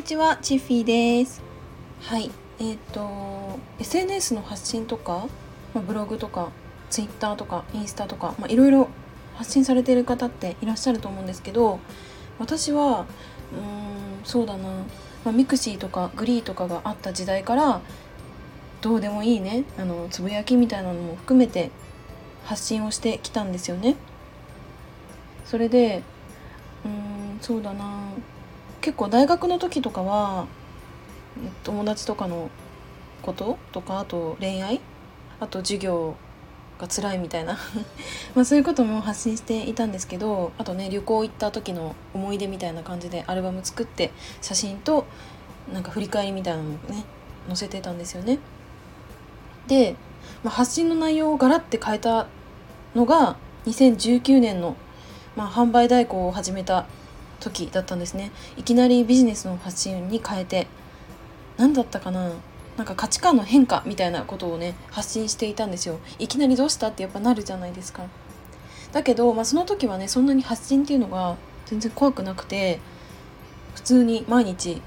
[0.00, 1.42] にちは、チッフィーです。
[2.00, 5.26] はい、えっ、ー、と SNS の発信とか、
[5.74, 6.48] まあ、ブログとか、
[6.88, 8.88] ツイッターとか、インスタとか、まあ、いろいろ
[9.34, 11.80] 発信されている方っていらっしゃると思うんですけど、
[12.38, 13.00] 私は
[13.52, 14.68] うーんそうだな、
[15.22, 17.82] まあ、ミクシーとか GREE とかがあった時代から
[18.80, 21.70] どうでもいいねあのつぶやきみたいなのも含めて
[22.46, 23.96] 発信をしてきたんですよね。
[25.44, 26.02] それで
[26.86, 28.00] うーんそうだな
[28.80, 30.46] 結構大学の時とかは
[31.64, 32.50] 友達とかの
[33.22, 34.80] こととかあと恋愛
[35.38, 36.16] あと授業
[36.78, 37.58] が辛いみたいな
[38.34, 45.04] まあそういうことも発信していたんですけどあとね旅行行った時の思い出みたいな感じでアルバム作って写真と
[45.72, 47.04] なんか振り返りみたいなのをね
[47.46, 48.38] 載せてたんですよね。
[49.66, 49.94] で、
[50.42, 52.26] まあ、発信の内容をガラッて変えた
[52.94, 53.36] のが
[53.66, 54.74] 2019年の、
[55.36, 56.86] まあ、販売代行を始めた
[57.40, 58.30] 時だったんですね。
[58.56, 60.66] いきなりビジネスの発信に変えて
[61.56, 62.30] 何だったかな？
[62.76, 65.98] なんか価値観の変化みたいなことをね発信していたんですよ。
[66.18, 68.04] いきなりどうしたってやっぱなるじゃないですか。
[68.92, 72.80] だけど、まあ、その時はねそんなに発信っていうのが全然怖くなくて
[73.74, 74.80] 普通に毎日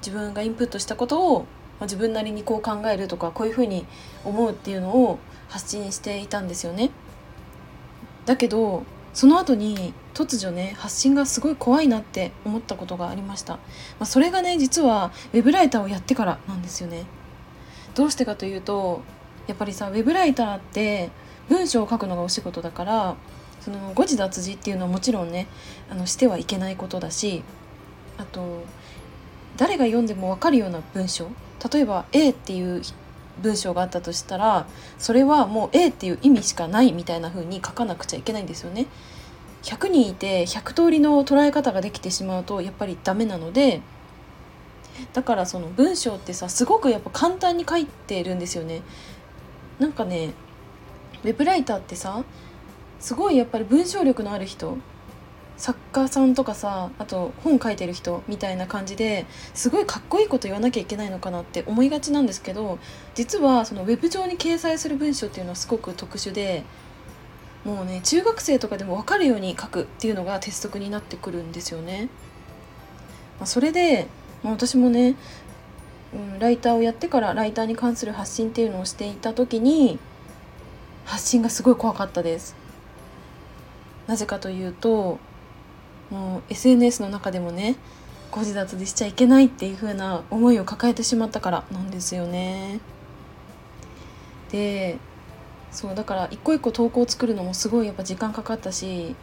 [0.00, 1.46] 自分がインプットしたことを、ま
[1.80, 3.84] あ、自分なりにこう考えるとかこういうふうに
[4.24, 6.90] 思うっていうのを発信していたんですよね。
[8.26, 13.60] だけどその後に突如ね発信がすごい怖いなって思ったことがありました、ま
[14.00, 17.06] あ、それがね実はウェブライターをやってからなんですよね
[17.94, 19.02] どうしてかというと
[19.46, 21.10] やっぱりさウェブライターって
[21.48, 23.16] 文章を書くのがお仕事だから
[23.60, 25.46] その誤字脱字っていうのはもちろんね
[25.88, 27.44] あのしてはいけないことだし
[28.18, 28.64] あと
[29.56, 31.28] 誰が読んでも分かるような文章
[31.72, 32.82] 例えば A っていう
[33.40, 34.66] 文章があったとしたら
[34.98, 38.86] それはもう A っていう意味しかないみたいな風に書かなくちゃいけないんですよね。
[39.62, 43.80] 100人いて100通りの捉え方ができてしまうとやっぱりダメなので
[45.12, 48.82] だからその文章ってさすごくやっぱ簡単に書いてるんですよね。
[49.78, 50.32] なんかね
[51.24, 52.24] ウェブライターってさ
[53.00, 54.76] すごいやっぱり文章力のある人
[55.56, 62.78] 作家さんとかさあと本書いてる人みたいな感じですごいかっこいいこと言わなきゃいけないのかなって思いがちなんですけど
[63.14, 66.64] 実はそのウェブ上に掲載する文章っていうのはすごく特殊で
[67.64, 72.08] もうね中学生とかでも分かるように書くっていうのが鉄則になってくるんですよね。
[73.38, 74.06] まあ、それで、
[74.42, 75.16] まあ、私もね、
[76.12, 79.98] うん、ライターをやってからライターに関する発信っていうのをしていた時に
[81.04, 82.56] 発信がすごい怖かったです。
[84.06, 85.18] なぜかというと
[86.10, 87.76] もう SNS の中でもね
[88.30, 92.80] 誤字脱字しちゃいけないっていう風な思いを抱えてしまったからなんですよね。
[94.50, 94.98] で
[95.70, 99.14] そうだから一個一個投稿作るのもすごいやっぱ時間かかったし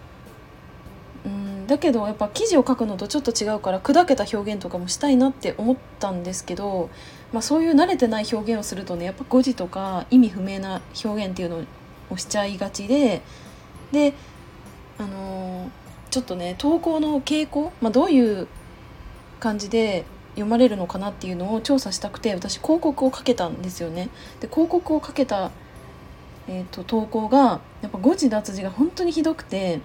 [1.25, 6.89] うんだけどやっぱ記事を書くのとちょっと違うから砕けた表現とかもしたいなって思ったんですけど、
[7.33, 11.63] まあ、そういう慣れてない表現をするとねやっぱ誤字とか意味不明な表現っていうの
[12.09, 13.21] をしちゃいがちで
[13.91, 14.13] で
[14.97, 15.69] あのー、
[16.09, 18.47] ちょっとね投稿の傾向、まあ、どういう
[19.39, 24.09] 感じで読まれるのかなっていうのを調査したくて私広告をかけたんですよね。
[24.39, 25.51] で広告をかけた
[26.47, 29.81] えーと、投稿がやっぱ誤字脱字が本当にひどくて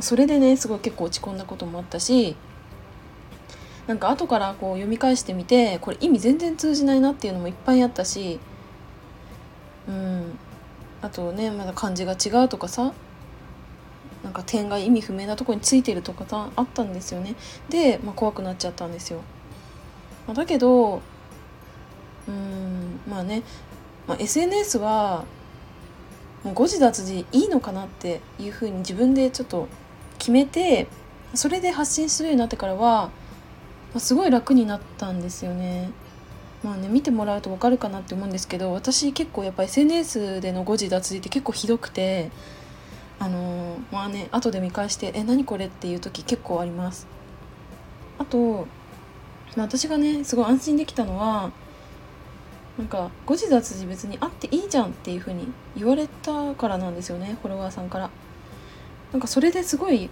[0.00, 2.36] それでねすごい結構落ち込んだこともあったし
[3.86, 8.38] なんか後からこう読み返してみてこれ意味全然通じないなっていうのもいっぱいあったし
[9.88, 10.38] うん。
[11.02, 12.92] あとねまだ漢字が違うとかさ
[14.22, 17.36] なんか点が意味不明なとこについてるとかさあったんですよね。
[17.70, 19.22] で、まあ、怖くなっちゃったんですよ、
[20.26, 21.00] まあ、だけど
[22.28, 23.42] うんまあね、
[24.06, 25.24] まあ、SNS は
[26.44, 29.68] 誤字脱字いいのかなっていうふうに自分でちょっと
[30.18, 30.88] 決めて
[31.34, 33.10] それで発信するようになってからは、
[33.94, 35.90] ま、すごい楽になったんですよね。
[36.62, 42.30] まあね見てもらうと分かるかなって思うんですけど私結構やっぱ SNS での誤字脱字って結構ひどくて
[43.18, 47.06] あの、まあね後で見返して「え何これ?」っていう時結構あります。
[48.18, 48.66] あと、
[49.56, 51.50] まあ、私がねすごい安心できたのは
[52.78, 58.10] なんか誤字脱字別にあっていいじゃんっていう風に言われたからなんですよねフォロワーさんから。
[59.12, 60.08] なんかそれですごい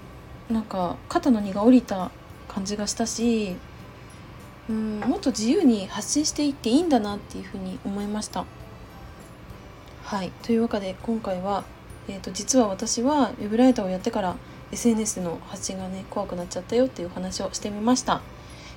[0.51, 2.11] なんか肩の荷が下りた
[2.49, 3.57] 感じがしたし
[4.69, 8.45] うんもっと自由に発信していっていいんだなっていう風に思いました。
[10.05, 10.31] はい。
[10.43, 11.65] というわけで今回は、
[12.09, 14.37] えーと、実は私はウェブライターをやってから
[14.73, 18.21] SNS での発信がね怖くなっちゃったよっていう話をしてみました。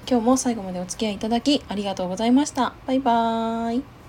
[0.09, 2.73] 今日も最後までお付き合いいただきありがとうございました。
[2.85, 4.00] バイバーイ。